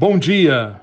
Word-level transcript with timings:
Bom 0.00 0.16
dia, 0.16 0.80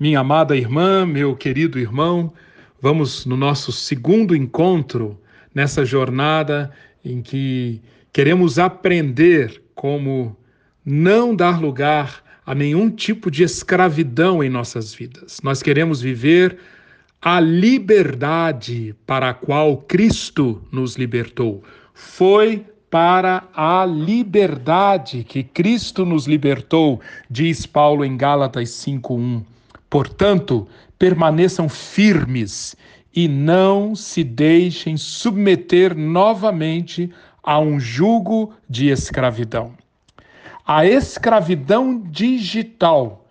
minha 0.00 0.18
amada 0.18 0.56
irmã, 0.56 1.06
meu 1.06 1.36
querido 1.36 1.78
irmão. 1.78 2.32
Vamos 2.80 3.24
no 3.24 3.36
nosso 3.36 3.70
segundo 3.70 4.34
encontro 4.34 5.16
nessa 5.54 5.84
jornada 5.84 6.72
em 7.04 7.22
que 7.22 7.80
queremos 8.12 8.58
aprender 8.58 9.62
como 9.76 10.36
não 10.84 11.36
dar 11.36 11.60
lugar 11.60 12.20
a 12.44 12.52
nenhum 12.52 12.90
tipo 12.90 13.30
de 13.30 13.44
escravidão 13.44 14.42
em 14.42 14.50
nossas 14.50 14.92
vidas. 14.92 15.38
Nós 15.44 15.62
queremos 15.62 16.00
viver 16.02 16.58
a 17.20 17.38
liberdade 17.38 18.92
para 19.06 19.30
a 19.30 19.34
qual 19.34 19.76
Cristo 19.76 20.60
nos 20.72 20.96
libertou. 20.96 21.62
Foi 21.94 22.66
para 22.92 23.44
a 23.56 23.86
liberdade 23.86 25.24
que 25.24 25.42
Cristo 25.42 26.04
nos 26.04 26.26
libertou, 26.26 27.00
diz 27.30 27.64
Paulo 27.64 28.04
em 28.04 28.18
Gálatas 28.18 28.68
5:1. 28.68 29.42
Portanto, 29.88 30.68
permaneçam 30.98 31.70
firmes 31.70 32.76
e 33.16 33.26
não 33.26 33.94
se 33.96 34.22
deixem 34.22 34.98
submeter 34.98 35.96
novamente 35.96 37.10
a 37.42 37.58
um 37.58 37.80
jugo 37.80 38.52
de 38.68 38.88
escravidão. 38.88 39.72
A 40.66 40.84
escravidão 40.84 41.98
digital 41.98 43.21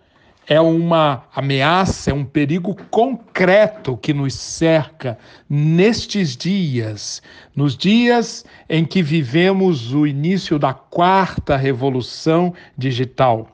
é 0.46 0.60
uma 0.60 1.24
ameaça, 1.34 2.10
é 2.10 2.14
um 2.14 2.24
perigo 2.24 2.74
concreto 2.90 3.96
que 3.96 4.12
nos 4.12 4.34
cerca 4.34 5.18
nestes 5.48 6.36
dias, 6.36 7.22
nos 7.54 7.76
dias 7.76 8.44
em 8.68 8.84
que 8.84 9.02
vivemos 9.02 9.94
o 9.94 10.06
início 10.06 10.58
da 10.58 10.74
quarta 10.74 11.56
revolução 11.56 12.52
digital. 12.76 13.48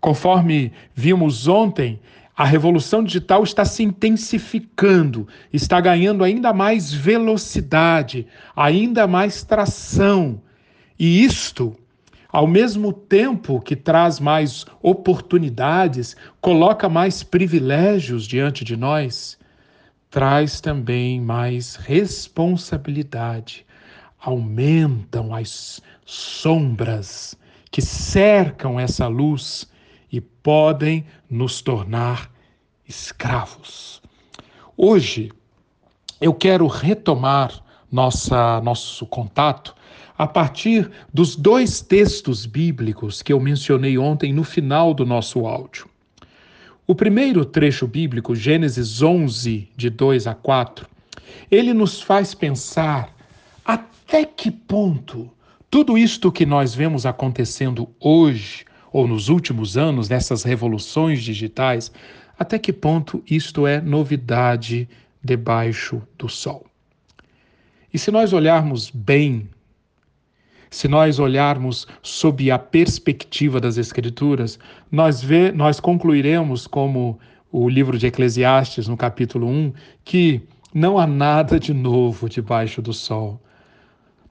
Conforme 0.00 0.72
vimos 0.94 1.48
ontem, 1.48 1.98
a 2.36 2.44
revolução 2.44 3.02
digital 3.02 3.42
está 3.42 3.64
se 3.64 3.82
intensificando, 3.82 5.26
está 5.50 5.80
ganhando 5.80 6.22
ainda 6.22 6.52
mais 6.52 6.92
velocidade, 6.92 8.26
ainda 8.54 9.06
mais 9.06 9.42
tração. 9.42 10.40
E 10.98 11.24
isto 11.24 11.74
ao 12.36 12.46
mesmo 12.46 12.92
tempo 12.92 13.62
que 13.62 13.74
traz 13.74 14.20
mais 14.20 14.66
oportunidades, 14.82 16.14
coloca 16.38 16.86
mais 16.86 17.22
privilégios 17.22 18.26
diante 18.26 18.62
de 18.62 18.76
nós, 18.76 19.38
traz 20.10 20.60
também 20.60 21.18
mais 21.18 21.76
responsabilidade. 21.76 23.64
Aumentam 24.20 25.34
as 25.34 25.80
sombras 26.04 27.34
que 27.70 27.80
cercam 27.80 28.78
essa 28.78 29.06
luz 29.06 29.66
e 30.12 30.20
podem 30.20 31.06
nos 31.30 31.62
tornar 31.62 32.30
escravos. 32.86 34.02
Hoje, 34.76 35.32
eu 36.20 36.34
quero 36.34 36.66
retomar 36.66 37.64
nossa, 37.90 38.60
nosso 38.60 39.06
contato 39.06 39.75
a 40.16 40.26
partir 40.26 40.90
dos 41.12 41.36
dois 41.36 41.80
textos 41.80 42.46
bíblicos 42.46 43.22
que 43.22 43.32
eu 43.32 43.40
mencionei 43.40 43.98
ontem 43.98 44.32
no 44.32 44.44
final 44.44 44.94
do 44.94 45.04
nosso 45.04 45.46
áudio. 45.46 45.86
O 46.86 46.94
primeiro 46.94 47.44
trecho 47.44 47.86
bíblico, 47.86 48.34
Gênesis 48.34 49.02
11, 49.02 49.68
de 49.76 49.90
2 49.90 50.26
a 50.26 50.34
4, 50.34 50.86
ele 51.50 51.74
nos 51.74 52.00
faz 52.00 52.34
pensar 52.34 53.14
até 53.64 54.24
que 54.24 54.50
ponto 54.50 55.30
tudo 55.68 55.98
isto 55.98 56.32
que 56.32 56.46
nós 56.46 56.74
vemos 56.74 57.04
acontecendo 57.04 57.88
hoje, 58.00 58.64
ou 58.92 59.06
nos 59.06 59.28
últimos 59.28 59.76
anos, 59.76 60.08
nessas 60.08 60.42
revoluções 60.42 61.22
digitais, 61.22 61.92
até 62.38 62.58
que 62.58 62.72
ponto 62.72 63.22
isto 63.28 63.66
é 63.66 63.80
novidade 63.80 64.88
debaixo 65.22 66.00
do 66.16 66.28
sol. 66.28 66.64
E 67.92 67.98
se 67.98 68.10
nós 68.10 68.32
olharmos 68.32 68.90
bem 68.90 69.48
se 70.76 70.88
nós 70.88 71.18
olharmos 71.18 71.86
sob 72.02 72.50
a 72.50 72.58
perspectiva 72.58 73.58
das 73.58 73.78
Escrituras, 73.78 74.58
nós, 74.92 75.22
vê, 75.22 75.50
nós 75.50 75.80
concluiremos, 75.80 76.66
como 76.66 77.18
o 77.50 77.66
livro 77.66 77.96
de 77.96 78.08
Eclesiastes, 78.08 78.86
no 78.86 78.94
capítulo 78.94 79.48
1, 79.48 79.72
que 80.04 80.42
não 80.74 80.98
há 80.98 81.06
nada 81.06 81.58
de 81.58 81.72
novo 81.72 82.28
debaixo 82.28 82.82
do 82.82 82.92
sol. 82.92 83.40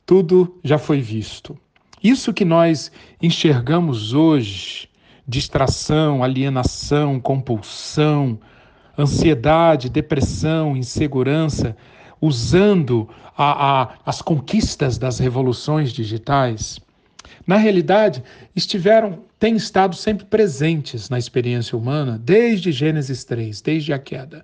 Tudo 0.05 0.55
já 0.63 0.77
foi 0.77 1.01
visto. 1.01 1.57
Isso 2.03 2.31
que 2.31 2.45
nós 2.45 2.91
enxergamos 3.19 4.13
hoje, 4.13 4.87
distração, 5.27 6.23
alienação, 6.23 7.19
compulsão, 7.19 8.37
ansiedade, 8.95 9.89
depressão, 9.89 10.77
insegurança, 10.77 11.75
usando 12.21 13.09
a, 13.37 13.81
a, 13.81 13.89
as 14.05 14.21
conquistas 14.21 14.97
das 14.97 15.19
revoluções 15.19 15.91
digitais, 15.91 16.79
na 17.45 17.57
realidade, 17.57 18.23
estiveram, 18.55 19.19
têm 19.39 19.55
estado 19.55 19.95
sempre 19.95 20.25
presentes 20.25 21.09
na 21.09 21.19
experiência 21.19 21.77
humana 21.77 22.19
desde 22.23 22.71
Gênesis 22.71 23.23
3, 23.23 23.61
desde 23.61 23.93
a 23.93 23.99
queda. 23.99 24.43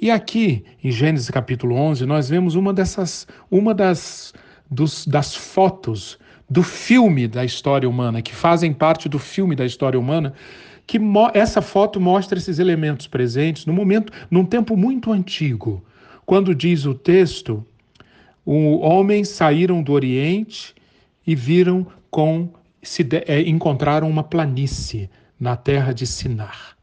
E 0.00 0.10
aqui, 0.10 0.64
em 0.82 0.90
Gênesis 0.90 1.30
capítulo 1.30 1.76
11, 1.76 2.04
nós 2.06 2.28
vemos 2.28 2.56
uma 2.56 2.72
dessas, 2.72 3.26
uma 3.48 3.72
das, 3.72 4.34
dos, 4.68 5.06
das 5.06 5.34
fotos 5.34 6.18
do 6.50 6.62
filme 6.62 7.28
da 7.28 7.44
história 7.44 7.88
humana, 7.88 8.20
que 8.20 8.34
fazem 8.34 8.72
parte 8.72 9.08
do 9.08 9.18
filme 9.18 9.54
da 9.54 9.64
história 9.64 9.98
humana, 9.98 10.34
que 10.86 10.98
essa 11.32 11.62
foto 11.62 12.00
mostra 12.00 12.36
esses 12.36 12.58
elementos 12.58 13.06
presentes 13.06 13.64
no 13.64 13.72
momento, 13.72 14.12
num 14.30 14.44
tempo 14.44 14.76
muito 14.76 15.12
antigo, 15.12 15.82
quando 16.24 16.54
diz 16.54 16.86
o 16.86 16.94
texto, 16.94 17.64
os 18.44 18.80
homens 18.82 19.28
saíram 19.28 19.82
do 19.82 19.92
Oriente 19.92 20.74
e 21.26 21.34
viram 21.34 21.86
com 22.10 22.52
se 22.82 23.04
de, 23.04 23.24
é, 23.26 23.40
encontraram 23.42 24.08
uma 24.08 24.24
planície 24.24 25.08
na 25.38 25.56
terra 25.56 25.92
de 25.92 26.06
Sinar. 26.06 26.76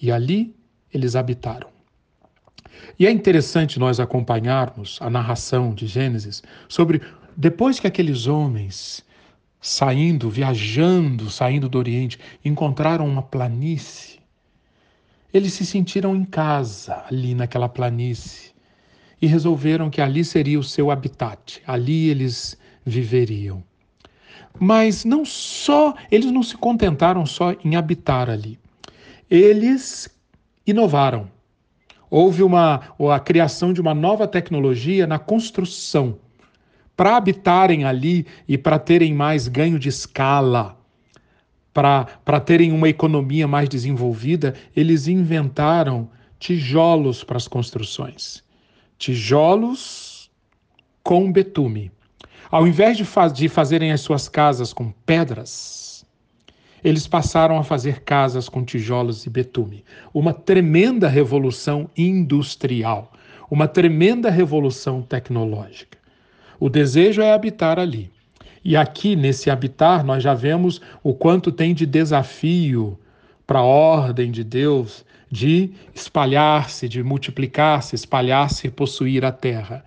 E 0.00 0.10
ali 0.10 0.54
eles 0.92 1.16
habitaram. 1.16 1.68
E 2.98 3.06
é 3.06 3.10
interessante 3.10 3.78
nós 3.78 4.00
acompanharmos 4.00 4.98
a 5.00 5.10
narração 5.10 5.74
de 5.74 5.86
Gênesis 5.86 6.42
sobre 6.68 7.02
depois 7.36 7.78
que 7.78 7.86
aqueles 7.86 8.26
homens 8.26 9.04
saindo, 9.60 10.30
viajando, 10.30 11.30
saindo 11.30 11.68
do 11.68 11.78
Oriente, 11.78 12.18
encontraram 12.44 13.06
uma 13.06 13.22
planície, 13.22 14.20
eles 15.34 15.54
se 15.54 15.66
sentiram 15.66 16.14
em 16.14 16.24
casa 16.24 17.04
ali 17.08 17.34
naquela 17.34 17.68
planície 17.68 18.55
e 19.20 19.26
resolveram 19.26 19.88
que 19.88 20.00
ali 20.00 20.24
seria 20.24 20.58
o 20.58 20.64
seu 20.64 20.90
habitat, 20.90 21.62
ali 21.66 22.08
eles 22.08 22.56
viveriam. 22.84 23.62
Mas 24.58 25.04
não 25.04 25.24
só, 25.24 25.94
eles 26.10 26.30
não 26.30 26.42
se 26.42 26.56
contentaram 26.56 27.26
só 27.26 27.54
em 27.64 27.76
habitar 27.76 28.30
ali. 28.30 28.58
Eles 29.30 30.08
inovaram. 30.66 31.30
Houve 32.08 32.42
uma 32.42 32.82
a 33.12 33.20
criação 33.20 33.72
de 33.72 33.80
uma 33.80 33.94
nova 33.94 34.26
tecnologia 34.26 35.06
na 35.06 35.18
construção. 35.18 36.18
Para 36.96 37.16
habitarem 37.16 37.84
ali 37.84 38.26
e 38.48 38.56
para 38.56 38.78
terem 38.78 39.12
mais 39.12 39.48
ganho 39.48 39.78
de 39.78 39.88
escala, 39.90 40.78
para 41.74 42.40
terem 42.40 42.72
uma 42.72 42.88
economia 42.88 43.46
mais 43.46 43.68
desenvolvida, 43.68 44.54
eles 44.74 45.06
inventaram 45.08 46.08
tijolos 46.38 47.22
para 47.22 47.36
as 47.36 47.46
construções 47.46 48.45
tijolos 48.98 50.30
com 51.02 51.30
betume. 51.30 51.92
Ao 52.50 52.66
invés 52.66 52.96
de, 52.96 53.04
faz, 53.04 53.32
de 53.32 53.48
fazerem 53.48 53.92
as 53.92 54.00
suas 54.00 54.28
casas 54.28 54.72
com 54.72 54.92
pedras, 55.04 56.06
eles 56.82 57.06
passaram 57.06 57.58
a 57.58 57.64
fazer 57.64 58.02
casas 58.02 58.48
com 58.48 58.64
tijolos 58.64 59.26
e 59.26 59.30
betume. 59.30 59.84
Uma 60.14 60.32
tremenda 60.32 61.08
revolução 61.08 61.90
industrial, 61.96 63.12
uma 63.50 63.66
tremenda 63.66 64.30
revolução 64.30 65.02
tecnológica. 65.02 65.98
O 66.60 66.68
desejo 66.68 67.20
é 67.22 67.32
habitar 67.32 67.78
ali. 67.78 68.10
E 68.64 68.76
aqui, 68.76 69.14
nesse 69.14 69.50
habitar, 69.50 70.04
nós 70.04 70.22
já 70.22 70.34
vemos 70.34 70.80
o 71.02 71.14
quanto 71.14 71.52
tem 71.52 71.74
de 71.74 71.86
desafio 71.86 72.98
para 73.46 73.60
a 73.60 73.64
ordem 73.64 74.30
de 74.30 74.42
Deus 74.42 75.04
de 75.30 75.70
espalhar-se, 75.94 76.88
de 76.88 77.02
multiplicar-se, 77.02 77.94
espalhar-se 77.94 78.66
e 78.66 78.70
possuir 78.70 79.24
a 79.24 79.32
terra. 79.32 79.84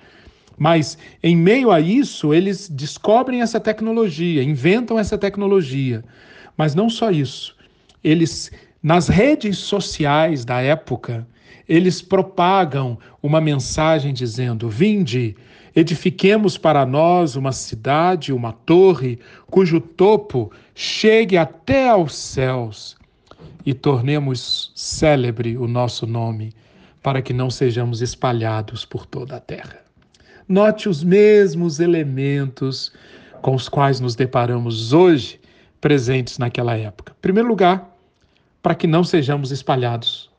Mas, 0.58 0.98
em 1.24 1.36
meio 1.36 1.72
a 1.72 1.80
isso, 1.80 2.34
eles 2.34 2.70
descobrem 2.70 3.42
essa 3.42 3.60
tecnologia, 3.60 4.44
inventam 4.44 5.00
essa 5.00 5.18
tecnologia. 5.18 6.04
Mas 6.58 6.76
não 6.76 6.90
só 6.90 7.10
isso. 7.10 7.56
Eles, 8.04 8.52
nas 8.84 9.08
redes 9.08 9.58
sociais 9.58 10.44
da 10.44 10.62
época, 10.62 11.26
eles 11.68 12.02
propagam 12.02 12.98
uma 13.24 13.40
mensagem 13.40 14.14
dizendo: 14.14 14.68
Vinde, 14.68 15.38
edifiquemos 15.74 16.58
para 16.58 16.86
nós 16.86 17.38
uma 17.38 17.54
cidade, 17.54 18.34
uma 18.34 18.52
torre, 18.52 19.20
cujo 19.50 19.80
topo 19.80 20.52
chegue 20.76 21.38
até 21.38 21.88
aos 21.88 22.14
céus 22.14 22.99
e 23.70 23.74
tornemos 23.76 24.72
célebre 24.74 25.56
o 25.56 25.68
nosso 25.68 26.08
nome, 26.08 26.56
para 27.04 27.22
que 27.22 27.32
não 27.32 27.52
sejamos 27.52 28.02
espalhados 28.02 28.84
por 28.84 29.06
toda 29.06 29.36
a 29.36 29.40
terra. 29.40 29.78
Note 30.48 30.90
os 30.90 31.04
mesmos 31.04 31.80
elementos 31.80 32.92
com 33.44 33.54
os 33.54 33.70
quais 33.70 34.00
nos 34.00 34.16
deparamos 34.16 34.92
hoje, 34.92 35.40
presentes 35.80 36.40
naquela 36.40 36.76
época. 36.76 37.14
Em 37.16 37.22
primeiro 37.22 37.48
lugar, 37.48 37.96
para 38.60 38.74
que 38.74 38.88
não 38.88 39.04
sejamos 39.04 39.52
espalhados 39.52 40.32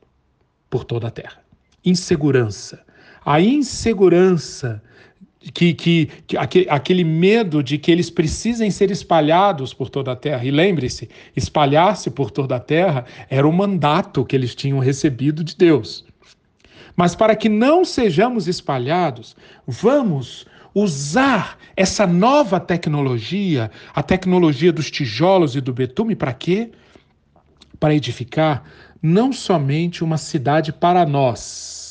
por 0.69 0.83
toda 0.83 1.07
a 1.07 1.11
terra. 1.13 1.41
Insegurança. 1.85 2.85
A 3.25 3.41
insegurança 3.41 4.83
que, 5.41 5.73
que, 5.73 6.09
que 6.27 6.37
aquele, 6.37 7.03
medo 7.03 7.63
de 7.63 7.79
que 7.79 7.91
eles 7.91 8.11
precisem 8.11 8.71
ser 8.71 8.91
espalhados 8.91 9.73
por 9.73 9.89
toda 9.89 10.13
a 10.13 10.17
terra. 10.17 10.45
E 10.45 10.51
lembre-se, 10.51 11.09
espalhar-se 11.35 12.11
por 12.11 12.31
toda 12.31 12.57
a 12.57 12.61
terra 12.61 13.07
era 13.29 13.49
o 13.49 13.53
mandato 13.53 14.25
que 14.25 14.37
eles 14.37 14.55
tinham 14.55 14.79
recebido 14.79 15.43
de 15.43 15.57
Deus. 15.57 16.05
Mas 16.95 17.15
para 17.15 17.35
que 17.35 17.49
não 17.49 17.85
sejamos 17.85 18.47
espalhados, 18.47 19.35
vamos 19.67 20.47
usar 20.75 21.59
essa 21.75 22.07
nova 22.07 22.61
tecnologia, 22.61 23.71
a 23.95 24.03
tecnologia 24.03 24.73
dos 24.73 24.91
tijolos 24.91 25.57
e 25.57 25.61
do 25.61 25.73
betume, 25.73 26.15
para 26.15 26.35
quê? 26.35 26.71
Para 27.79 27.95
edificar 27.95 28.63
não 29.03 29.33
somente 29.33 30.05
uma 30.05 30.19
cidade 30.19 30.73
para 30.73 31.07
nós. 31.07 31.90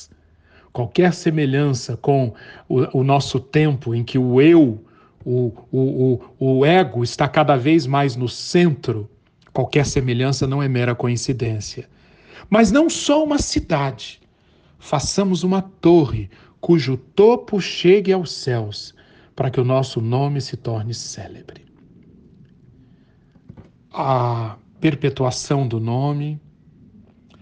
Qualquer 0.72 1.14
semelhança 1.14 1.98
com 1.98 2.34
o, 2.68 3.00
o 3.00 3.04
nosso 3.04 3.40
tempo 3.40 3.96
em 3.96 4.04
que 4.04 4.18
o 4.18 4.42
eu, 4.42 4.84
o, 5.26 5.52
o, 5.72 6.22
o, 6.40 6.58
o 6.58 6.66
ego 6.66 7.04
está 7.04 7.28
cada 7.28 7.56
vez 7.56 7.86
mais 7.86 8.16
no 8.16 8.28
centro, 8.28 9.10
qualquer 9.52 9.86
semelhança 9.86 10.48
não 10.48 10.62
é 10.62 10.68
mera 10.68 10.96
coincidência. 10.96 11.90
Mas 12.50 12.72
não 12.72 12.90
só 12.90 13.24
uma 13.24 13.40
cidade. 13.40 14.20
Façamos 14.78 15.44
uma 15.44 15.62
torre 15.62 16.30
cujo 16.62 16.98
topo 16.98 17.60
chegue 17.60 18.12
aos 18.12 18.32
céus, 18.32 18.94
para 19.36 19.50
que 19.50 19.60
o 19.60 19.66
nosso 19.66 20.02
nome 20.02 20.42
se 20.42 20.58
torne 20.58 20.94
célebre. 20.94 21.66
A 23.92 24.58
perpetuação 24.80 25.68
do 25.68 25.80
nome, 25.80 26.40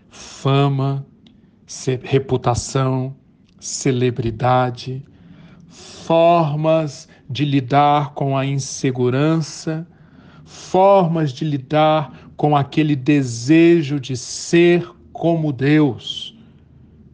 fama, 0.10 1.06
reputação, 2.04 3.16
celebridade, 3.60 5.04
formas 5.68 7.08
de 7.30 7.44
lidar 7.44 8.14
com 8.14 8.38
a 8.38 8.46
insegurança, 8.46 9.88
formas 10.46 11.32
de 11.34 11.44
lidar 11.44 12.30
com 12.38 12.56
aquele 12.56 12.96
desejo 12.96 14.00
de 14.00 14.16
ser 14.16 14.90
como 15.12 15.52
Deus, 15.52 16.38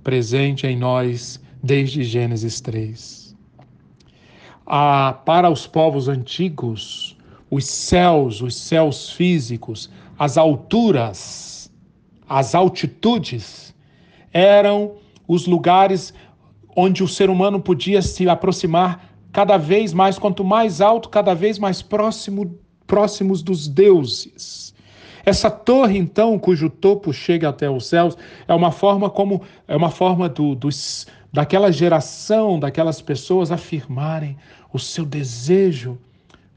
presente 0.03 0.67
em 0.67 0.77
nós 0.77 1.41
desde 1.63 2.03
Gênesis 2.03 2.59
3. 2.59 3.35
Ah, 4.65 5.19
para 5.25 5.49
os 5.49 5.65
povos 5.65 6.07
antigos, 6.07 7.17
os 7.49 7.65
céus, 7.65 8.41
os 8.41 8.55
céus 8.55 9.11
físicos, 9.11 9.89
as 10.17 10.37
alturas, 10.37 11.71
as 12.27 12.53
altitudes, 12.53 13.73
eram 14.31 14.95
os 15.27 15.45
lugares 15.45 16.13
onde 16.75 17.03
o 17.03 17.07
ser 17.07 17.29
humano 17.29 17.59
podia 17.59 18.01
se 18.01 18.27
aproximar 18.27 19.13
cada 19.31 19.57
vez 19.57 19.93
mais, 19.93 20.19
quanto 20.19 20.43
mais 20.43 20.81
alto, 20.81 21.09
cada 21.09 21.33
vez 21.33 21.57
mais 21.57 21.81
próximo, 21.81 22.57
próximos 22.85 23.41
dos 23.41 23.67
deuses. 23.67 24.73
Essa 25.25 25.49
torre, 25.49 25.97
então, 25.97 26.37
cujo 26.37 26.69
topo 26.69 27.13
chega 27.13 27.49
até 27.49 27.69
os 27.69 27.87
céus, 27.87 28.17
é 28.47 28.53
uma 28.53 28.71
forma 28.71 29.09
como 29.09 29.41
é 29.67 29.75
uma 29.75 29.89
forma 29.89 30.27
do, 30.27 30.53
dos, 30.53 31.07
daquela 31.31 31.71
geração, 31.71 32.59
daquelas 32.59 33.01
pessoas 33.01 33.51
afirmarem 33.51 34.37
o 34.71 34.77
seu 34.77 35.05
desejo 35.05 35.97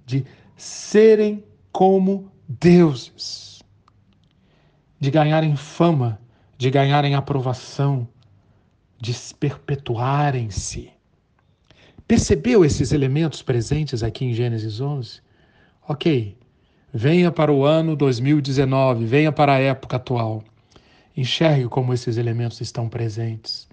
de 0.04 0.24
serem 0.56 1.44
como 1.70 2.30
deuses, 2.48 3.62
de 4.98 5.10
ganharem 5.10 5.54
fama, 5.54 6.18
de 6.58 6.70
ganharem 6.70 7.14
aprovação, 7.14 8.08
de 8.98 9.12
perpetuarem-se. 9.38 10.90
Percebeu 12.06 12.64
esses 12.64 12.92
elementos 12.92 13.42
presentes 13.42 14.02
aqui 14.02 14.24
em 14.24 14.32
Gênesis 14.32 14.80
11? 14.80 15.20
Ok, 15.88 16.36
venha 16.92 17.30
para 17.32 17.52
o 17.52 17.64
ano 17.64 17.96
2019, 17.96 19.04
venha 19.04 19.32
para 19.32 19.54
a 19.54 19.58
época 19.58 19.96
atual. 19.96 20.42
Enxergue 21.16 21.68
como 21.68 21.92
esses 21.92 22.16
elementos 22.16 22.60
estão 22.60 22.88
presentes 22.88 23.68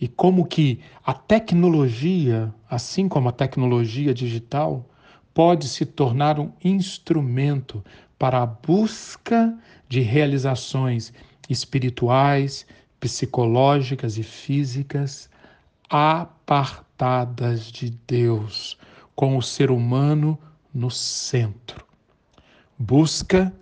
e 0.00 0.06
como 0.06 0.46
que 0.46 0.80
a 1.04 1.12
tecnologia, 1.12 2.52
assim 2.70 3.08
como 3.08 3.28
a 3.28 3.32
tecnologia 3.32 4.14
digital, 4.14 4.86
pode 5.34 5.68
se 5.68 5.84
tornar 5.84 6.38
um 6.38 6.52
instrumento 6.62 7.84
para 8.18 8.42
a 8.42 8.46
busca 8.46 9.56
de 9.88 10.00
realizações 10.00 11.12
espirituais, 11.48 12.66
psicológicas 13.00 14.18
e 14.18 14.22
físicas 14.22 15.30
apartadas 15.88 17.70
de 17.72 17.90
Deus, 18.06 18.76
com 19.14 19.36
o 19.36 19.42
ser 19.42 19.70
humano 19.70 20.38
no 20.72 20.90
centro. 20.90 21.84
Busca 22.78 23.52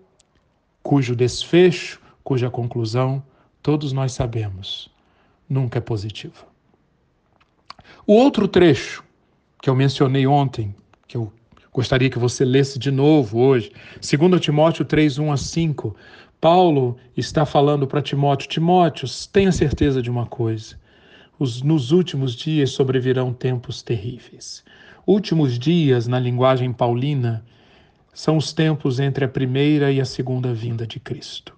cujo 0.82 1.16
desfecho, 1.16 2.00
cuja 2.22 2.50
conclusão 2.50 3.22
todos 3.62 3.92
nós 3.92 4.12
sabemos 4.12 4.90
nunca 5.48 5.78
é 5.78 5.80
positiva. 5.80 6.46
O 8.06 8.14
outro 8.14 8.46
trecho 8.46 9.02
que 9.60 9.70
eu 9.70 9.74
mencionei 9.74 10.26
ontem, 10.26 10.74
que 11.08 11.16
eu 11.16 11.32
gostaria 11.72 12.10
que 12.10 12.18
você 12.18 12.44
lesse 12.44 12.78
de 12.78 12.90
novo 12.90 13.38
hoje, 13.38 13.72
2 14.00 14.40
Timóteo 14.40 14.84
3, 14.84 15.18
1 15.18 15.32
a 15.32 15.36
5, 15.36 15.96
Paulo 16.40 16.96
está 17.16 17.46
falando 17.46 17.86
para 17.86 18.02
Timóteo: 18.02 18.48
Timóteo, 18.48 19.08
tenha 19.32 19.52
certeza 19.52 20.02
de 20.02 20.10
uma 20.10 20.26
coisa. 20.26 20.78
Os, 21.38 21.62
nos 21.62 21.92
últimos 21.92 22.34
dias 22.34 22.70
sobrevirão 22.70 23.32
tempos 23.32 23.82
terríveis. 23.82 24.64
Últimos 25.06 25.58
dias, 25.58 26.06
na 26.06 26.18
linguagem 26.18 26.72
paulina, 26.72 27.44
são 28.12 28.36
os 28.36 28.52
tempos 28.52 28.98
entre 28.98 29.24
a 29.24 29.28
primeira 29.28 29.92
e 29.92 30.00
a 30.00 30.04
segunda 30.04 30.52
vinda 30.54 30.86
de 30.86 30.98
Cristo. 30.98 31.54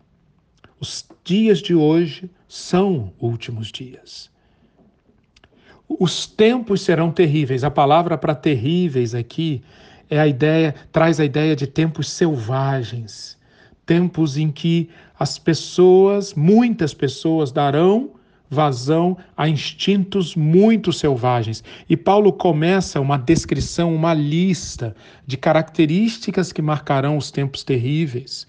Os 0.80 1.08
dias 1.24 1.60
de 1.60 1.74
hoje 1.74 2.30
são 2.46 3.12
últimos 3.20 3.70
dias. 3.72 4.30
Os 5.88 6.26
tempos 6.26 6.82
serão 6.82 7.10
terríveis. 7.10 7.64
A 7.64 7.70
palavra 7.70 8.18
para 8.18 8.34
terríveis 8.34 9.14
aqui 9.14 9.62
é 10.10 10.18
a 10.18 10.26
ideia, 10.26 10.74
traz 10.92 11.18
a 11.18 11.24
ideia 11.24 11.56
de 11.56 11.66
tempos 11.66 12.10
selvagens, 12.10 13.37
tempos 13.88 14.36
em 14.36 14.50
que 14.50 14.90
as 15.18 15.38
pessoas, 15.38 16.34
muitas 16.34 16.92
pessoas 16.92 17.50
darão 17.50 18.10
vazão 18.50 19.16
a 19.36 19.48
instintos 19.48 20.36
muito 20.36 20.92
selvagens. 20.92 21.64
E 21.88 21.96
Paulo 21.96 22.32
começa 22.32 23.00
uma 23.00 23.16
descrição, 23.16 23.94
uma 23.94 24.14
lista 24.14 24.94
de 25.26 25.36
características 25.36 26.52
que 26.52 26.62
marcarão 26.62 27.16
os 27.16 27.30
tempos 27.30 27.64
terríveis, 27.64 28.46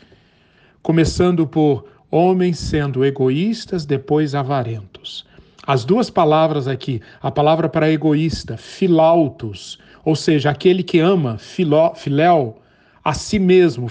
começando 0.81 1.47
por 1.47 1.85
homens 2.11 2.59
sendo 2.59 3.03
egoístas, 3.05 3.85
depois 3.85 4.35
avarentos. 4.35 5.25
As 5.65 5.85
duas 5.85 6.09
palavras 6.09 6.67
aqui, 6.67 7.01
a 7.21 7.29
palavra 7.31 7.69
para 7.69 7.91
egoísta, 7.91 8.57
filautos, 8.57 9.79
ou 10.03 10.15
seja, 10.15 10.49
aquele 10.49 10.81
que 10.83 10.99
ama, 10.99 11.37
filó, 11.37 11.93
filéu, 11.93 12.61
a 13.03 13.13
si 13.13 13.37
mesmo, 13.37 13.89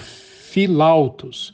filautos. 0.51 1.53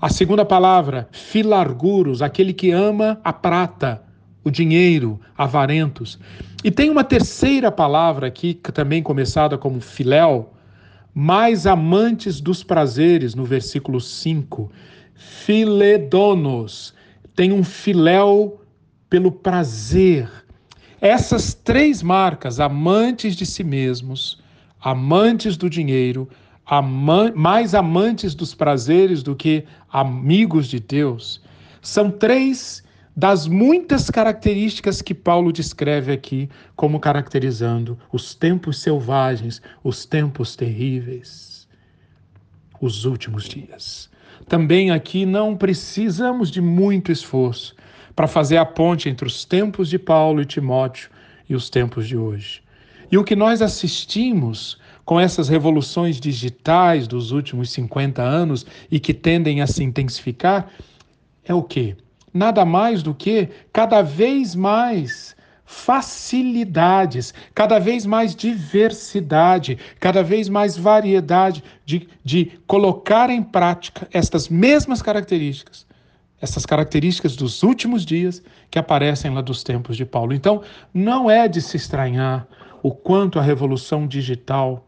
A 0.00 0.08
segunda 0.08 0.44
palavra, 0.44 1.08
filarguros, 1.10 2.22
aquele 2.22 2.52
que 2.52 2.70
ama 2.70 3.20
a 3.24 3.32
prata, 3.32 4.02
o 4.44 4.50
dinheiro, 4.50 5.20
avarentos. 5.36 6.18
E 6.62 6.70
tem 6.70 6.88
uma 6.90 7.04
terceira 7.04 7.70
palavra 7.70 8.28
aqui, 8.28 8.54
também 8.54 9.02
começada 9.02 9.58
como 9.58 9.80
filéu, 9.80 10.54
mais 11.12 11.66
amantes 11.66 12.40
dos 12.40 12.62
prazeres, 12.62 13.34
no 13.34 13.44
versículo 13.44 14.00
5 14.00 14.70
filedonos, 15.18 16.94
tem 17.34 17.52
um 17.52 17.64
filéu 17.64 18.60
pelo 19.10 19.32
prazer. 19.32 20.30
Essas 21.00 21.54
três 21.54 22.02
marcas, 22.02 22.60
amantes 22.60 23.34
de 23.34 23.44
si 23.44 23.64
mesmos, 23.64 24.40
amantes 24.80 25.56
do 25.56 25.68
dinheiro, 25.68 26.28
ama 26.68 27.32
mais 27.34 27.74
amantes 27.74 28.34
dos 28.34 28.54
prazeres 28.54 29.22
do 29.22 29.34
que 29.34 29.64
amigos 29.90 30.66
de 30.66 30.78
Deus, 30.78 31.40
são 31.80 32.10
três 32.10 32.84
das 33.16 33.48
muitas 33.48 34.10
características 34.10 35.02
que 35.02 35.12
Paulo 35.12 35.52
descreve 35.52 36.12
aqui 36.12 36.48
como 36.76 37.00
caracterizando 37.00 37.98
os 38.12 38.32
tempos 38.32 38.78
selvagens, 38.78 39.60
os 39.82 40.04
tempos 40.04 40.54
terríveis, 40.54 41.66
os 42.80 43.04
últimos 43.04 43.44
dias. 43.48 44.08
também 44.48 44.92
aqui 44.92 45.26
não 45.26 45.56
precisamos 45.56 46.48
de 46.50 46.60
muito 46.60 47.10
esforço 47.10 47.74
para 48.14 48.28
fazer 48.28 48.56
a 48.56 48.64
ponte 48.64 49.08
entre 49.08 49.26
os 49.26 49.44
tempos 49.44 49.88
de 49.88 49.98
Paulo 49.98 50.40
e 50.40 50.44
Timóteo 50.44 51.10
e 51.48 51.54
os 51.56 51.68
tempos 51.68 52.06
de 52.06 52.16
hoje. 52.16 52.62
E 53.10 53.18
o 53.18 53.24
que 53.24 53.34
nós 53.34 53.60
assistimos 53.62 54.78
com 55.08 55.18
essas 55.18 55.48
revoluções 55.48 56.20
digitais 56.20 57.08
dos 57.08 57.32
últimos 57.32 57.70
50 57.70 58.22
anos 58.22 58.66
e 58.90 59.00
que 59.00 59.14
tendem 59.14 59.62
a 59.62 59.66
se 59.66 59.82
intensificar 59.82 60.70
é 61.46 61.54
o 61.54 61.62
quê? 61.62 61.96
Nada 62.34 62.62
mais 62.62 63.02
do 63.02 63.14
que 63.14 63.48
cada 63.72 64.02
vez 64.02 64.54
mais 64.54 65.34
facilidades, 65.64 67.32
cada 67.54 67.78
vez 67.78 68.04
mais 68.04 68.36
diversidade, 68.36 69.78
cada 69.98 70.22
vez 70.22 70.46
mais 70.46 70.76
variedade 70.76 71.64
de, 71.86 72.06
de 72.22 72.60
colocar 72.66 73.30
em 73.30 73.42
prática 73.42 74.06
estas 74.12 74.50
mesmas 74.50 75.00
características, 75.00 75.86
essas 76.38 76.66
características 76.66 77.34
dos 77.34 77.62
últimos 77.62 78.04
dias 78.04 78.42
que 78.70 78.78
aparecem 78.78 79.32
lá 79.32 79.40
dos 79.40 79.64
tempos 79.64 79.96
de 79.96 80.04
Paulo. 80.04 80.34
Então, 80.34 80.60
não 80.92 81.30
é 81.30 81.48
de 81.48 81.62
se 81.62 81.78
estranhar 81.78 82.46
o 82.82 82.90
quanto 82.90 83.38
a 83.38 83.42
revolução 83.42 84.06
digital 84.06 84.84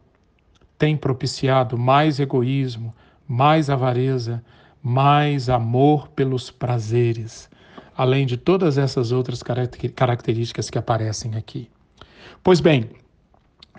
tem 0.81 0.97
propiciado 0.97 1.77
mais 1.77 2.19
egoísmo, 2.19 2.91
mais 3.27 3.69
avareza, 3.69 4.43
mais 4.81 5.47
amor 5.47 6.09
pelos 6.09 6.49
prazeres 6.49 7.47
além 8.01 8.25
de 8.25 8.35
todas 8.35 8.79
essas 8.79 9.11
outras 9.11 9.43
características 9.43 10.71
que 10.71 10.77
aparecem 10.79 11.35
aqui. 11.35 11.69
Pois 12.43 12.59
bem, 12.59 12.89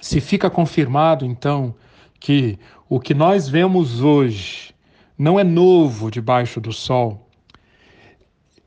se 0.01 0.21
fica 0.21 0.49
confirmado 0.49 1.25
então 1.25 1.75
que 2.21 2.57
o 2.89 3.01
que 3.01 3.15
nós 3.15 3.49
vemos 3.49 4.01
hoje 4.01 4.73
não 5.19 5.41
é 5.41 5.43
novo 5.43 6.09
debaixo 6.09 6.61
do 6.61 6.73
sol, 6.73 7.29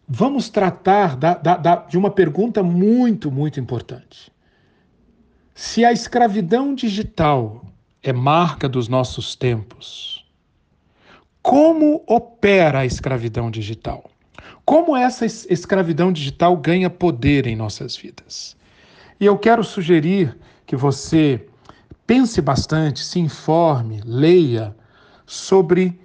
vamos 0.06 0.50
tratar 0.50 1.16
da, 1.16 1.36
da, 1.36 1.56
da, 1.56 1.76
de 1.78 1.98
uma 1.98 2.12
pergunta 2.12 2.62
muito, 2.62 3.32
muito 3.32 3.58
importante. 3.58 4.30
Se 5.54 5.86
a 5.86 5.94
escravidão 5.94 6.76
digital 6.76 7.64
é 8.06 8.14
marca 8.14 8.70
dos 8.70 8.88
nossos 8.88 9.36
tempos, 9.36 10.24
como 11.42 12.04
opera 12.06 12.80
a 12.80 12.86
escravidão 12.86 13.50
digital? 13.50 14.12
Como 14.64 14.96
essa 14.96 15.26
escravidão 15.26 16.14
digital 16.14 16.56
ganha 16.56 16.88
poder 16.88 17.48
em 17.48 17.56
nossas 17.56 17.98
vidas? 17.98 18.56
E 19.20 19.26
eu 19.26 19.36
quero 19.40 19.64
sugerir 19.64 20.38
que 20.68 20.76
você 20.76 21.48
pense 22.06 22.40
bastante, 22.42 23.04
se 23.04 23.20
informe, 23.20 24.02
leia 24.06 24.76
sobre 25.26 26.00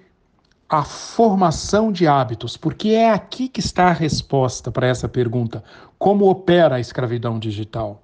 a 0.67 0.83
formação 0.83 1.91
de 1.91 2.07
hábitos, 2.07 2.57
porque 2.57 2.89
é 2.89 3.11
aqui 3.11 3.47
que 3.47 3.59
está 3.59 3.89
a 3.89 3.93
resposta 3.93 4.71
para 4.71 4.87
essa 4.87 5.07
pergunta: 5.07 5.63
como 5.99 6.27
opera 6.27 6.77
a 6.77 6.79
escravidão 6.79 7.37
digital? 7.37 8.01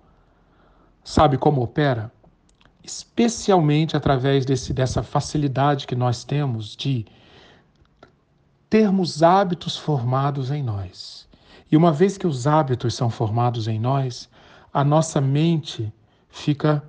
Sabe 1.04 1.36
como 1.36 1.64
opera? 1.64 2.12
Especialmente 2.88 3.98
através 3.98 4.46
desse, 4.46 4.72
dessa 4.74 5.04
facilidade 5.04 5.86
que 5.86 5.94
nós 5.94 6.24
temos 6.24 6.74
de 6.74 7.06
termos 8.70 9.22
hábitos 9.22 9.76
formados 9.76 10.52
em 10.52 10.64
nós. 10.64 11.28
E 11.70 11.76
uma 11.76 11.92
vez 11.92 12.18
que 12.18 12.26
os 12.26 12.48
hábitos 12.48 12.96
são 12.96 13.10
formados 13.10 13.68
em 13.68 13.78
nós, 13.78 14.30
a 14.74 14.86
nossa 14.86 15.20
mente 15.20 15.94
fica 16.30 16.82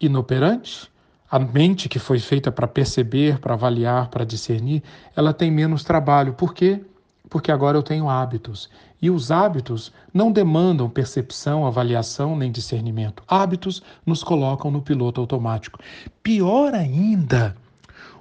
inoperante. 0.00 0.90
A 1.30 1.38
mente 1.38 1.90
que 1.90 1.98
foi 1.98 2.18
feita 2.18 2.50
para 2.50 2.66
perceber, 2.66 3.38
para 3.38 3.52
avaliar, 3.52 4.08
para 4.08 4.24
discernir, 4.24 4.82
ela 5.14 5.34
tem 5.34 5.50
menos 5.50 5.84
trabalho. 5.84 6.32
Por 6.32 6.54
quê? 6.54 6.82
Porque 7.28 7.52
agora 7.52 7.76
eu 7.76 7.82
tenho 7.82 8.08
hábitos. 8.08 8.70
E 9.04 9.10
os 9.10 9.30
hábitos 9.30 9.92
não 10.14 10.32
demandam 10.32 10.88
percepção, 10.88 11.66
avaliação 11.66 12.34
nem 12.34 12.50
discernimento. 12.50 13.22
Hábitos 13.28 13.82
nos 14.06 14.24
colocam 14.24 14.70
no 14.70 14.80
piloto 14.80 15.20
automático. 15.20 15.78
Pior 16.22 16.72
ainda, 16.72 17.54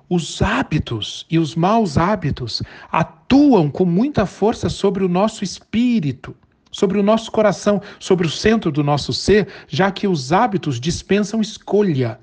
os 0.09 0.41
hábitos 0.41 1.25
e 1.31 1.39
os 1.39 1.55
maus 1.55 1.97
hábitos 1.97 2.61
atuam 2.91 3.71
com 3.71 3.85
muita 3.85 4.25
força 4.25 4.67
sobre 4.67 5.05
o 5.05 5.07
nosso 5.07 5.41
espírito, 5.41 6.35
sobre 6.69 6.99
o 6.99 7.03
nosso 7.03 7.31
coração, 7.31 7.81
sobre 7.97 8.27
o 8.27 8.29
centro 8.29 8.69
do 8.69 8.83
nosso 8.83 9.13
ser, 9.13 9.47
já 9.69 9.89
que 9.89 10.05
os 10.05 10.33
hábitos 10.33 10.81
dispensam 10.81 11.39
escolha. 11.39 12.19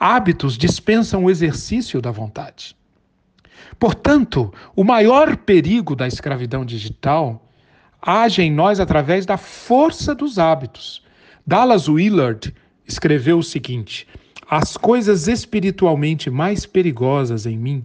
Hábitos 0.00 0.58
dispensam 0.58 1.22
o 1.22 1.30
exercício 1.30 2.02
da 2.02 2.10
vontade. 2.10 2.76
Portanto, 3.78 4.52
o 4.74 4.82
maior 4.82 5.36
perigo 5.36 5.94
da 5.94 6.08
escravidão 6.08 6.64
digital 6.64 7.45
age 8.00 8.42
em 8.42 8.50
nós 8.50 8.80
através 8.80 9.26
da 9.26 9.36
força 9.36 10.14
dos 10.14 10.38
hábitos. 10.38 11.02
Dallas 11.46 11.88
Willard 11.88 12.54
escreveu 12.86 13.38
o 13.38 13.42
seguinte: 13.42 14.06
as 14.48 14.76
coisas 14.76 15.28
espiritualmente 15.28 16.30
mais 16.30 16.66
perigosas 16.66 17.46
em 17.46 17.58
mim 17.58 17.84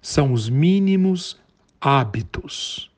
são 0.00 0.32
os 0.32 0.48
mínimos 0.48 1.36
hábitos 1.80 2.90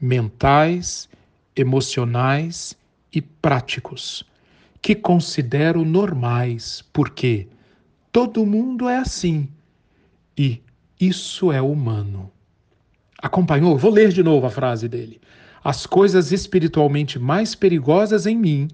mentais, 0.00 1.08
emocionais 1.54 2.76
e 3.12 3.20
práticos 3.20 4.24
que 4.82 4.94
considero 4.94 5.84
normais, 5.84 6.84
porque 6.92 7.48
todo 8.12 8.46
mundo 8.46 8.88
é 8.88 8.98
assim 8.98 9.48
e 10.36 10.62
isso 11.00 11.50
é 11.50 11.60
humano. 11.60 12.30
Acompanhou? 13.18 13.76
Vou 13.76 13.90
ler 13.90 14.12
de 14.12 14.22
novo 14.22 14.46
a 14.46 14.50
frase 14.50 14.88
dele. 14.88 15.20
As 15.66 15.84
coisas 15.84 16.30
espiritualmente 16.30 17.18
mais 17.18 17.56
perigosas 17.56 18.24
em 18.24 18.36
mim 18.36 18.68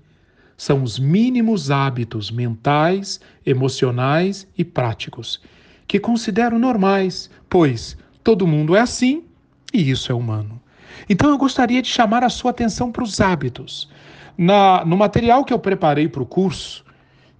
são 0.58 0.82
os 0.82 0.98
mínimos 0.98 1.70
hábitos 1.70 2.30
mentais, 2.30 3.18
emocionais 3.46 4.46
e 4.58 4.62
práticos, 4.62 5.40
que 5.88 5.98
considero 5.98 6.58
normais, 6.58 7.30
pois 7.48 7.96
todo 8.22 8.46
mundo 8.46 8.76
é 8.76 8.80
assim 8.80 9.24
e 9.72 9.90
isso 9.90 10.12
é 10.12 10.14
humano. 10.14 10.60
Então 11.08 11.30
eu 11.30 11.38
gostaria 11.38 11.80
de 11.80 11.88
chamar 11.88 12.22
a 12.24 12.28
sua 12.28 12.50
atenção 12.50 12.92
para 12.92 13.04
os 13.04 13.22
hábitos. 13.22 13.88
Na, 14.36 14.84
no 14.84 14.94
material 14.94 15.46
que 15.46 15.54
eu 15.54 15.58
preparei 15.58 16.08
para 16.08 16.22
o 16.22 16.26
curso, 16.26 16.84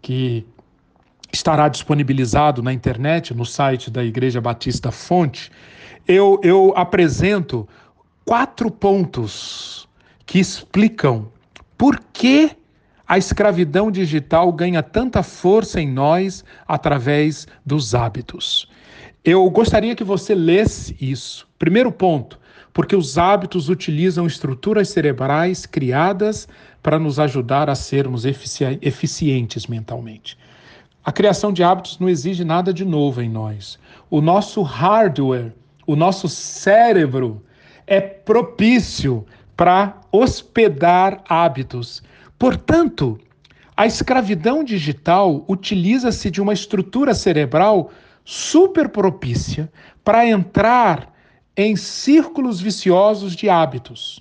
que 0.00 0.46
estará 1.30 1.68
disponibilizado 1.68 2.62
na 2.62 2.72
internet, 2.72 3.34
no 3.34 3.44
site 3.44 3.90
da 3.90 4.02
Igreja 4.02 4.40
Batista 4.40 4.90
Fonte, 4.90 5.52
eu, 6.08 6.40
eu 6.42 6.72
apresento 6.74 7.68
quatro 8.24 8.70
pontos 8.70 9.88
que 10.26 10.38
explicam 10.38 11.30
por 11.76 12.00
que 12.12 12.56
a 13.06 13.18
escravidão 13.18 13.90
digital 13.90 14.52
ganha 14.52 14.82
tanta 14.82 15.22
força 15.22 15.80
em 15.80 15.90
nós 15.90 16.44
através 16.66 17.46
dos 17.66 17.94
hábitos. 17.94 18.68
Eu 19.24 19.48
gostaria 19.50 19.94
que 19.94 20.04
você 20.04 20.34
lesse 20.34 20.96
isso. 21.00 21.46
Primeiro 21.58 21.92
ponto, 21.92 22.40
porque 22.72 22.96
os 22.96 23.18
hábitos 23.18 23.68
utilizam 23.68 24.26
estruturas 24.26 24.88
cerebrais 24.88 25.66
criadas 25.66 26.48
para 26.82 26.98
nos 26.98 27.18
ajudar 27.18 27.68
a 27.68 27.74
sermos 27.74 28.24
efici 28.24 28.78
eficientes 28.80 29.66
mentalmente. 29.66 30.38
A 31.04 31.12
criação 31.12 31.52
de 31.52 31.62
hábitos 31.62 31.98
não 31.98 32.08
exige 32.08 32.44
nada 32.44 32.72
de 32.72 32.84
novo 32.84 33.20
em 33.20 33.28
nós. 33.28 33.78
O 34.08 34.20
nosso 34.20 34.62
hardware, 34.62 35.52
o 35.86 35.96
nosso 35.96 36.28
cérebro 36.28 37.42
é 37.86 38.00
propício 38.00 39.26
para 39.56 40.00
hospedar 40.10 41.22
hábitos 41.28 42.02
Portanto, 42.42 43.20
a 43.76 43.86
escravidão 43.86 44.64
digital 44.64 45.44
utiliza-se 45.46 46.28
de 46.28 46.42
uma 46.42 46.52
estrutura 46.52 47.14
cerebral 47.14 47.92
super 48.24 48.88
propícia 48.88 49.70
para 50.02 50.26
entrar 50.26 51.14
em 51.56 51.76
círculos 51.76 52.60
viciosos 52.60 53.36
de 53.36 53.48
hábitos. 53.48 54.20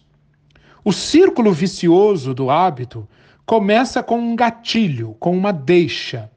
O 0.86 0.94
círculo 0.94 1.51
vicioso 1.51 2.32
do 2.32 2.51
hábito 2.51 3.10
começa 3.44 4.03
com 4.03 4.20
um 4.20 4.36
gatilho, 4.36 5.15
com 5.20 5.36
uma 5.36 5.51
deixa. 5.51 6.30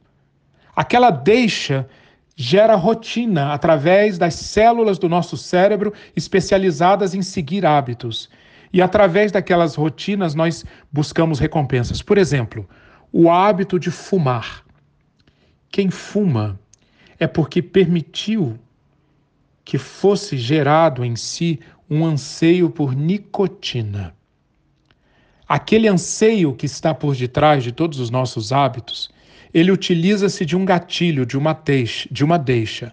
Aquela 0.75 1.11
deixa 1.11 1.87
gera 2.37 2.75
rotina 2.75 3.53
através 3.53 4.19
das 4.19 4.35
células 4.35 4.99
do 4.99 5.09
nosso 5.09 5.37
cérebro 5.37 5.93
especializadas 6.17 7.15
em 7.15 7.23
seguir 7.23 7.65
hábitos. 7.65 8.29
E 8.73 8.83
através 8.83 9.31
daquelas 9.31 9.77
rotinas 9.77 10.35
nós 10.35 10.65
buscamos 10.91 11.39
recompensas. 11.39 12.03
Por 12.03 12.19
exemplo, 12.19 12.69
o 13.13 13.31
hábito 13.31 13.79
de 13.79 13.91
fumar. 13.91 14.65
Quem 15.71 15.91
fuma 15.91 16.59
é 17.19 17.27
porque 17.27 17.63
permitiu 17.63 18.59
que 19.65 19.79
fosse 19.79 20.37
gerado 20.37 21.05
em 21.05 21.15
si 21.15 21.61
um 21.89 22.05
anseio 22.05 22.69
por 22.69 22.95
nicotina. 22.95 24.15
Aquele 25.47 25.87
anseio 25.87 26.55
que 26.55 26.67
está 26.67 26.93
por 26.93 27.15
detrás 27.15 27.63
de 27.63 27.71
todos 27.71 28.01
os 28.01 28.11
nossos 28.11 28.51
hábitos, 28.53 29.11
ele 29.55 29.71
utiliza-se 29.71 30.45
de 30.45 30.57
um 30.57 30.65
gatilho, 30.65 31.25
de 31.25 31.39
uma 31.39 31.53
deixa, 31.53 32.09
de 32.11 32.25
uma 32.25 32.37
deixa. 32.37 32.93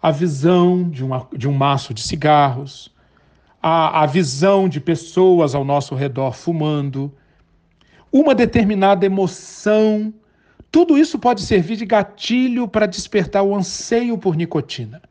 a 0.00 0.10
visão 0.10 0.88
de, 0.90 1.04
uma, 1.04 1.28
de 1.36 1.46
um 1.46 1.52
maço 1.52 1.94
de 1.94 2.02
cigarros, 2.02 2.90
a, 3.62 4.02
a 4.02 4.06
visão 4.06 4.68
de 4.68 4.80
pessoas 4.80 5.54
ao 5.54 5.64
nosso 5.64 5.94
redor 5.94 6.32
fumando, 6.32 7.12
uma 8.10 8.34
determinada 8.34 9.06
emoção. 9.06 10.12
Tudo 10.72 10.98
isso 10.98 11.18
pode 11.18 11.42
servir 11.42 11.76
de 11.76 11.86
gatilho 11.86 12.66
para 12.66 12.86
despertar 12.86 13.42
o 13.44 13.54
anseio 13.54 14.18
por 14.18 14.34
nicotina. 14.34 15.02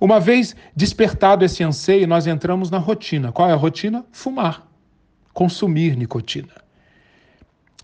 Uma 0.00 0.20
vez 0.20 0.54
despertado 0.76 1.44
esse 1.44 1.62
anseio, 1.64 2.06
nós 2.06 2.26
entramos 2.26 2.70
na 2.70 2.78
rotina. 2.78 3.32
Qual 3.32 3.48
é 3.48 3.52
a 3.52 3.56
rotina? 3.56 4.04
Fumar, 4.12 4.66
consumir 5.32 5.96
nicotina. 5.96 6.67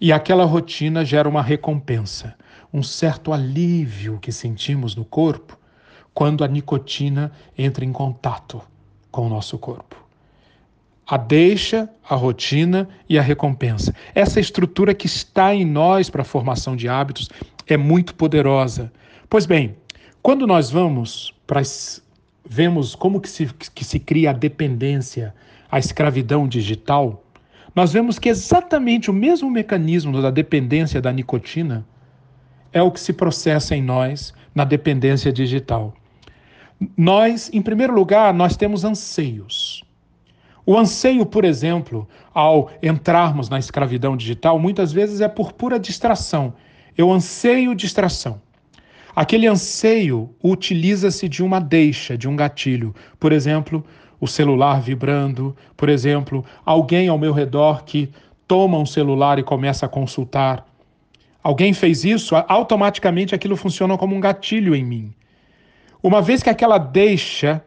E 0.00 0.12
aquela 0.12 0.44
rotina 0.44 1.04
gera 1.04 1.28
uma 1.28 1.42
recompensa, 1.42 2.34
um 2.72 2.82
certo 2.82 3.32
alívio 3.32 4.18
que 4.20 4.32
sentimos 4.32 4.96
no 4.96 5.04
corpo 5.04 5.58
quando 6.12 6.44
a 6.44 6.48
nicotina 6.48 7.32
entra 7.56 7.84
em 7.84 7.92
contato 7.92 8.60
com 9.10 9.26
o 9.26 9.28
nosso 9.28 9.58
corpo. 9.58 9.96
A 11.06 11.16
deixa, 11.16 11.88
a 12.08 12.14
rotina 12.14 12.88
e 13.08 13.18
a 13.18 13.22
recompensa. 13.22 13.94
Essa 14.14 14.40
estrutura 14.40 14.94
que 14.94 15.06
está 15.06 15.54
em 15.54 15.64
nós 15.64 16.08
para 16.08 16.22
a 16.22 16.24
formação 16.24 16.74
de 16.74 16.88
hábitos 16.88 17.28
é 17.66 17.76
muito 17.76 18.14
poderosa. 18.14 18.92
Pois 19.28 19.44
bem, 19.46 19.76
quando 20.22 20.46
nós 20.46 20.70
vamos 20.70 21.34
para 21.46 21.62
vemos 22.48 22.94
como 22.94 23.20
que 23.20 23.28
se, 23.28 23.46
que 23.74 23.84
se 23.84 23.98
cria 23.98 24.30
a 24.30 24.32
dependência, 24.32 25.34
a 25.70 25.78
escravidão 25.78 26.46
digital, 26.46 27.23
nós 27.74 27.92
vemos 27.92 28.18
que 28.18 28.28
exatamente 28.28 29.10
o 29.10 29.14
mesmo 29.14 29.50
mecanismo 29.50 30.22
da 30.22 30.30
dependência 30.30 31.00
da 31.00 31.12
nicotina 31.12 31.86
é 32.72 32.82
o 32.82 32.90
que 32.90 33.00
se 33.00 33.12
processa 33.12 33.74
em 33.74 33.82
nós 33.82 34.32
na 34.54 34.64
dependência 34.64 35.32
digital. 35.32 35.94
Nós, 36.96 37.50
em 37.52 37.62
primeiro 37.62 37.94
lugar, 37.94 38.32
nós 38.32 38.56
temos 38.56 38.84
anseios. 38.84 39.82
O 40.66 40.78
anseio, 40.78 41.26
por 41.26 41.44
exemplo, 41.44 42.08
ao 42.32 42.70
entrarmos 42.82 43.48
na 43.48 43.58
escravidão 43.58 44.16
digital, 44.16 44.58
muitas 44.58 44.92
vezes 44.92 45.20
é 45.20 45.28
por 45.28 45.52
pura 45.52 45.78
distração. 45.78 46.54
Eu 46.96 47.12
anseio 47.12 47.74
distração. 47.74 48.40
Aquele 49.14 49.46
anseio 49.46 50.34
utiliza-se 50.42 51.28
de 51.28 51.42
uma 51.42 51.60
deixa, 51.60 52.16
de 52.16 52.28
um 52.28 52.34
gatilho. 52.34 52.94
Por 53.20 53.32
exemplo, 53.32 53.84
o 54.20 54.26
celular 54.26 54.80
vibrando, 54.80 55.56
por 55.76 55.88
exemplo, 55.88 56.44
alguém 56.64 57.08
ao 57.08 57.18
meu 57.18 57.32
redor 57.32 57.84
que 57.84 58.10
toma 58.46 58.78
um 58.78 58.86
celular 58.86 59.38
e 59.38 59.42
começa 59.42 59.86
a 59.86 59.88
consultar. 59.88 60.66
Alguém 61.42 61.72
fez 61.72 62.04
isso, 62.04 62.34
automaticamente 62.48 63.34
aquilo 63.34 63.56
funciona 63.56 63.98
como 63.98 64.14
um 64.14 64.20
gatilho 64.20 64.74
em 64.74 64.84
mim. 64.84 65.14
Uma 66.02 66.22
vez 66.22 66.42
que 66.42 66.50
aquela 66.50 66.78
deixa 66.78 67.62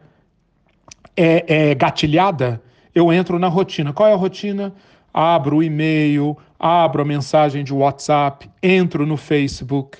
é, 1.16 1.70
é 1.70 1.74
gatilhada, 1.74 2.62
eu 2.94 3.12
entro 3.12 3.38
na 3.38 3.48
rotina. 3.48 3.92
Qual 3.92 4.08
é 4.08 4.12
a 4.12 4.16
rotina? 4.16 4.72
Abro 5.12 5.56
o 5.56 5.62
e-mail, 5.62 6.36
abro 6.58 7.02
a 7.02 7.04
mensagem 7.04 7.64
de 7.64 7.72
WhatsApp, 7.72 8.48
entro 8.62 9.06
no 9.06 9.16
Facebook. 9.16 9.98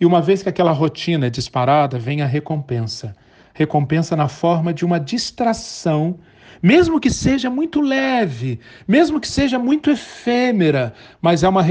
E 0.00 0.06
uma 0.06 0.20
vez 0.20 0.42
que 0.42 0.48
aquela 0.48 0.72
rotina 0.72 1.26
é 1.26 1.30
disparada, 1.30 1.98
vem 1.98 2.22
a 2.22 2.26
recompensa. 2.26 3.14
Recompensa 3.54 4.16
na 4.16 4.28
forma 4.28 4.72
de 4.72 4.84
uma 4.84 4.98
distração, 4.98 6.18
mesmo 6.62 7.00
que 7.00 7.10
seja 7.10 7.50
muito 7.50 7.80
leve, 7.80 8.60
mesmo 8.86 9.20
que 9.20 9.28
seja 9.28 9.58
muito 9.58 9.90
efêmera, 9.90 10.94
mas 11.20 11.42
é 11.42 11.48
uma, 11.48 11.62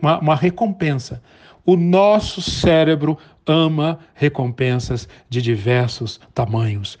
uma, 0.00 0.18
uma 0.20 0.34
recompensa. 0.34 1.22
O 1.64 1.76
nosso 1.76 2.40
cérebro 2.40 3.18
ama 3.46 3.98
recompensas 4.14 5.08
de 5.28 5.42
diversos 5.42 6.20
tamanhos. 6.34 6.98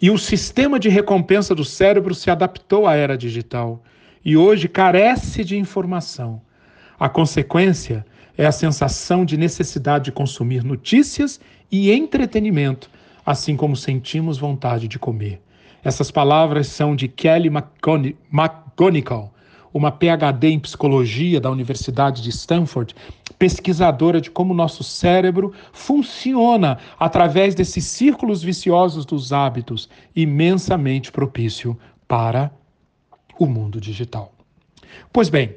E 0.00 0.10
o 0.10 0.18
sistema 0.18 0.78
de 0.78 0.88
recompensa 0.88 1.54
do 1.54 1.64
cérebro 1.64 2.14
se 2.14 2.30
adaptou 2.30 2.86
à 2.86 2.94
era 2.94 3.16
digital 3.16 3.82
e 4.24 4.36
hoje 4.36 4.68
carece 4.68 5.44
de 5.44 5.56
informação. 5.56 6.40
A 6.98 7.08
consequência 7.08 8.04
é 8.36 8.46
a 8.46 8.52
sensação 8.52 9.24
de 9.24 9.36
necessidade 9.36 10.06
de 10.06 10.12
consumir 10.12 10.62
notícias 10.62 11.40
e 11.70 11.90
entretenimento, 11.90 12.90
assim 13.28 13.58
como 13.58 13.76
sentimos 13.76 14.38
vontade 14.38 14.88
de 14.88 14.98
comer. 14.98 15.42
Essas 15.84 16.10
palavras 16.10 16.66
são 16.66 16.96
de 16.96 17.06
Kelly 17.08 17.50
McGonigal, 17.50 19.34
uma 19.70 19.92
PhD 19.92 20.48
em 20.48 20.58
psicologia 20.58 21.38
da 21.38 21.50
Universidade 21.50 22.22
de 22.22 22.30
Stanford, 22.30 22.94
pesquisadora 23.38 24.18
de 24.18 24.30
como 24.30 24.54
nosso 24.54 24.82
cérebro 24.82 25.52
funciona 25.74 26.78
através 26.98 27.54
desses 27.54 27.84
círculos 27.84 28.42
viciosos 28.42 29.04
dos 29.04 29.30
hábitos, 29.30 29.90
imensamente 30.16 31.12
propício 31.12 31.78
para 32.08 32.50
o 33.38 33.44
mundo 33.44 33.78
digital. 33.78 34.32
Pois 35.12 35.28
bem, 35.28 35.54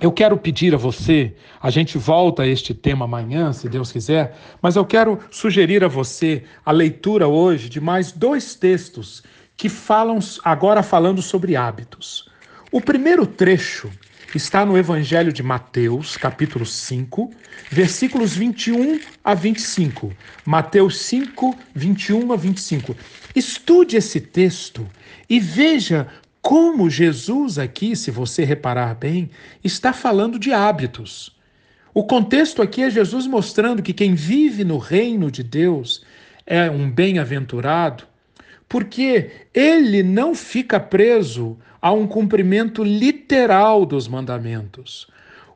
eu 0.00 0.12
quero 0.12 0.36
pedir 0.36 0.74
a 0.74 0.78
você, 0.78 1.34
a 1.60 1.70
gente 1.70 1.98
volta 1.98 2.42
a 2.42 2.46
este 2.46 2.72
tema 2.72 3.04
amanhã, 3.04 3.52
se 3.52 3.68
Deus 3.68 3.90
quiser, 3.90 4.36
mas 4.60 4.76
eu 4.76 4.84
quero 4.84 5.18
sugerir 5.30 5.82
a 5.82 5.88
você 5.88 6.44
a 6.64 6.70
leitura 6.70 7.26
hoje 7.26 7.68
de 7.68 7.80
mais 7.80 8.12
dois 8.12 8.54
textos 8.54 9.22
que 9.56 9.68
falam 9.68 10.18
agora 10.44 10.82
falando 10.82 11.20
sobre 11.20 11.56
hábitos. 11.56 12.28
O 12.70 12.80
primeiro 12.80 13.26
trecho 13.26 13.90
está 14.34 14.64
no 14.64 14.78
Evangelho 14.78 15.32
de 15.32 15.42
Mateus, 15.42 16.16
capítulo 16.16 16.64
5, 16.64 17.30
versículos 17.70 18.34
21 18.34 19.00
a 19.22 19.34
25. 19.34 20.12
Mateus 20.44 21.00
5, 21.02 21.56
21 21.74 22.32
a 22.32 22.36
25. 22.36 22.96
Estude 23.34 23.96
esse 23.96 24.20
texto 24.20 24.88
e 25.28 25.38
veja 25.38 26.08
como 26.42 26.90
Jesus 26.90 27.56
aqui, 27.56 27.94
se 27.94 28.10
você 28.10 28.44
reparar 28.44 28.96
bem, 28.96 29.30
está 29.62 29.92
falando 29.92 30.40
de 30.40 30.52
hábitos. 30.52 31.34
O 31.94 32.04
contexto 32.04 32.60
aqui 32.60 32.82
é 32.82 32.90
Jesus 32.90 33.28
mostrando 33.28 33.80
que 33.80 33.92
quem 33.92 34.16
vive 34.16 34.64
no 34.64 34.76
reino 34.76 35.30
de 35.30 35.44
Deus 35.44 36.04
é 36.44 36.68
um 36.68 36.90
bem-aventurado, 36.90 38.04
porque 38.68 39.30
ele 39.54 40.02
não 40.02 40.34
fica 40.34 40.80
preso 40.80 41.56
a 41.80 41.92
um 41.92 42.08
cumprimento 42.08 42.82
literal 42.82 43.86
dos 43.86 44.08
mandamentos. 44.08 45.06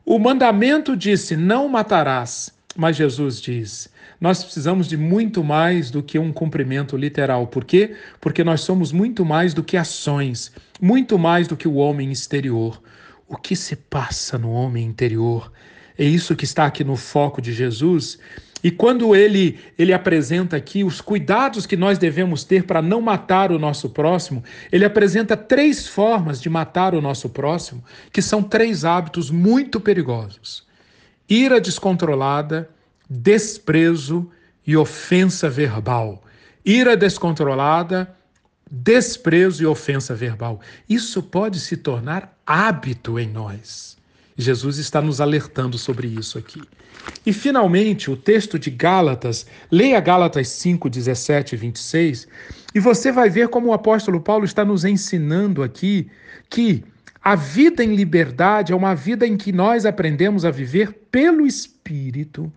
O 0.05 0.21
mandamento 0.21 0.97
disse: 0.97 1.37
Não 1.37 1.69
matarás, 1.69 2.56
mas 2.77 2.97
Jesus 2.97 3.41
diz: 3.41 3.89
Nós 4.21 4.43
precisamos 4.43 4.89
de 4.89 4.97
muito 4.97 5.43
mais 5.43 5.91
do 5.91 6.03
que 6.03 6.19
um 6.19 6.33
cumprimento 6.33 6.97
literal. 6.97 7.47
Por 7.47 7.65
quê? 7.65 7.97
Porque 8.21 8.45
nós 8.45 8.61
somos 8.61 8.93
muito 8.93 9.25
mais 9.25 9.55
do 9.55 9.63
que 9.63 9.77
ações, 9.77 10.53
muito 10.81 11.19
mais 11.19 11.49
do 11.49 11.57
que 11.57 11.69
o 11.69 11.75
homem 11.75 12.11
exterior. 12.11 12.81
O 13.29 13.37
que 13.37 13.57
se 13.57 13.75
passa 13.75 14.39
no 14.39 14.51
homem 14.53 14.85
interior? 14.85 15.51
É 15.99 16.05
isso 16.05 16.37
que 16.37 16.45
está 16.45 16.67
aqui 16.67 16.85
no 16.85 16.97
foco 16.97 17.41
de 17.41 17.53
Jesus 17.53 18.19
e 18.67 18.71
quando 18.73 19.15
ele, 19.15 19.61
ele 19.79 19.93
apresenta 19.93 20.57
aqui 20.57 20.83
os 20.83 21.01
cuidados 21.01 21.67
que 21.67 21.77
nós 21.77 21.99
devemos 21.99 22.43
ter 22.43 22.65
para 22.65 22.83
não 22.83 23.01
matar 23.01 23.53
o 23.53 23.61
nosso 23.61 23.91
próximo, 23.91 24.43
ele 24.73 24.85
apresenta 24.85 25.37
três 25.37 25.87
formas 25.87 26.41
de 26.41 26.51
matar 26.51 26.93
o 26.93 27.01
nosso 27.01 27.29
próximo, 27.29 27.85
que 28.11 28.21
são 28.21 28.43
três 28.43 28.85
hábitos 28.85 29.31
muito 29.31 29.79
perigosos: 29.79 30.66
ira 31.29 31.61
descontrolada, 31.61 32.69
desprezo 33.09 34.31
e 34.67 34.77
ofensa 34.77 35.49
verbal. 35.49 36.23
Ira 36.65 36.97
descontrolada, 36.97 38.15
desprezo 38.71 39.63
e 39.63 39.67
ofensa 39.67 40.15
verbal. 40.15 40.61
Isso 40.89 41.23
pode 41.23 41.61
se 41.61 41.77
tornar 41.77 42.37
hábito 42.47 43.19
em 43.19 43.29
nós. 43.29 43.97
Jesus 44.37 44.79
está 44.79 45.01
nos 45.01 45.21
alertando 45.21 45.79
sobre 45.79 46.09
isso 46.09 46.37
aqui. 46.37 46.61
E 47.25 47.33
finalmente, 47.33 48.11
o 48.11 48.17
texto 48.17 48.59
de 48.59 48.71
Gálatas, 48.71 49.47
leia 49.71 50.01
Gálatas 50.01 50.49
5, 50.49 50.91
17 50.91 51.55
e 51.55 51.59
26, 51.59 52.29
e 52.75 52.81
você 52.81 53.11
vai 53.11 53.31
ver 53.31 53.49
como 53.49 53.69
o 53.69 53.73
apóstolo 53.73 54.21
Paulo 54.21 54.45
está 54.45 54.65
nos 54.65 54.85
ensinando 54.85 55.63
aqui 55.63 56.11
que 56.51 56.85
a 57.27 57.35
vida 57.35 57.83
em 57.83 57.97
liberdade 57.97 58.73
é 58.73 58.77
uma 58.77 58.95
vida 58.95 59.27
em 59.27 59.37
que 59.37 59.51
nós 59.51 59.85
aprendemos 59.85 60.45
a 60.45 60.51
viver 60.53 60.93
pelo 61.11 61.45
Espírito, 61.45 62.53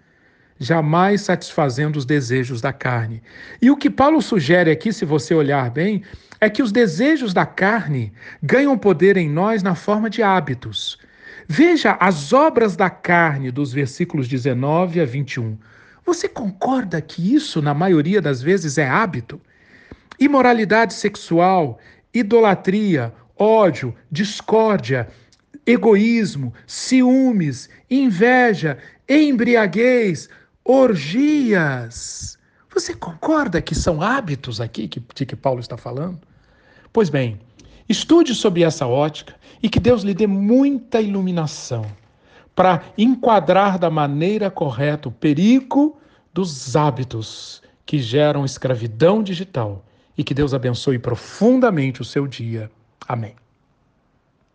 jamais 0.59 1.21
satisfazendo 1.21 1.97
os 1.97 2.05
desejos 2.05 2.61
da 2.61 2.71
carne. 2.71 3.23
E 3.59 3.71
o 3.71 3.75
que 3.75 3.89
Paulo 3.89 4.21
sugere 4.21 4.69
aqui, 4.69 4.93
se 4.93 5.05
você 5.05 5.33
olhar 5.33 5.71
bem, 5.71 6.03
é 6.39 6.51
que 6.51 6.61
os 6.61 6.71
desejos 6.71 7.33
da 7.33 7.47
carne 7.47 8.13
ganham 8.43 8.77
poder 8.77 9.17
em 9.17 9.27
nós 9.27 9.63
na 9.63 9.73
forma 9.73 10.07
de 10.07 10.21
hábitos. 10.21 10.99
Veja 11.47 11.97
as 11.99 12.31
obras 12.31 12.75
da 12.75 12.91
carne 12.91 13.49
dos 13.49 13.73
versículos 13.73 14.27
19 14.27 15.01
a 15.01 15.05
21. 15.05 15.57
Você 16.05 16.29
concorda 16.29 17.01
que 17.01 17.33
isso, 17.33 17.59
na 17.59 17.73
maioria 17.73 18.21
das 18.21 18.39
vezes, 18.39 18.77
é 18.77 18.87
hábito? 18.87 19.41
Imoralidade 20.19 20.93
sexual, 20.93 21.79
idolatria, 22.13 23.11
ódio, 23.39 23.95
discórdia, 24.11 25.07
egoísmo, 25.65 26.53
ciúmes, 26.67 27.69
inveja, 27.89 28.77
embriaguez, 29.07 30.29
orgias. 30.63 32.37
Você 32.73 32.93
concorda 32.93 33.61
que 33.61 33.73
são 33.73 34.01
hábitos 34.01 34.59
aqui 34.59 34.87
que, 34.87 35.01
de 35.15 35.25
que 35.25 35.35
Paulo 35.35 35.61
está 35.61 35.77
falando? 35.77 36.19
Pois 36.91 37.09
bem, 37.09 37.39
estude 37.87 38.35
sob 38.35 38.61
essa 38.61 38.85
ótica 38.85 39.35
e 39.63 39.69
que 39.69 39.79
Deus 39.79 40.03
lhe 40.03 40.13
dê 40.13 40.27
muita 40.27 41.01
iluminação 41.01 41.85
para 42.55 42.83
enquadrar 42.97 43.79
da 43.79 43.89
maneira 43.89 44.51
correta 44.51 45.07
o 45.07 45.11
perigo 45.11 45.97
dos 46.33 46.75
hábitos 46.75 47.61
que 47.85 47.99
geram 47.99 48.43
escravidão 48.43 49.23
digital 49.23 49.85
e 50.17 50.23
que 50.23 50.33
Deus 50.33 50.53
abençoe 50.53 50.99
profundamente 50.99 52.01
o 52.01 52.05
seu 52.05 52.27
dia. 52.27 52.69
Amém. 53.09 53.35